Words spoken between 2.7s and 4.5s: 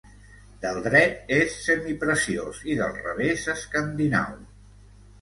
i del revés escandinau.